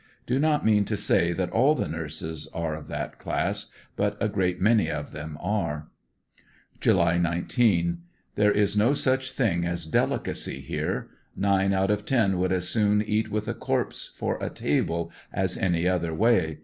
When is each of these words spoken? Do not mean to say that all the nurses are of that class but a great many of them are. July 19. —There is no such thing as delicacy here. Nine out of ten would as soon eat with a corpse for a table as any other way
Do 0.25 0.39
not 0.39 0.65
mean 0.65 0.83
to 0.85 0.97
say 0.97 1.31
that 1.31 1.51
all 1.51 1.75
the 1.75 1.87
nurses 1.87 2.47
are 2.55 2.73
of 2.73 2.87
that 2.87 3.19
class 3.19 3.67
but 3.95 4.17
a 4.19 4.27
great 4.27 4.59
many 4.59 4.89
of 4.89 5.11
them 5.11 5.37
are. 5.39 5.89
July 6.79 7.19
19. 7.19 7.99
—There 8.33 8.51
is 8.51 8.75
no 8.75 8.95
such 8.95 9.31
thing 9.33 9.63
as 9.63 9.85
delicacy 9.85 10.59
here. 10.59 11.09
Nine 11.35 11.71
out 11.71 11.91
of 11.91 12.03
ten 12.07 12.39
would 12.39 12.51
as 12.51 12.67
soon 12.67 13.03
eat 13.03 13.29
with 13.29 13.47
a 13.47 13.53
corpse 13.53 14.11
for 14.17 14.39
a 14.41 14.49
table 14.49 15.11
as 15.31 15.55
any 15.55 15.87
other 15.87 16.15
way 16.15 16.57